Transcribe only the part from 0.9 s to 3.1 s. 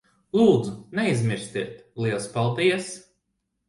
neaizmirstiet. Liels paldies.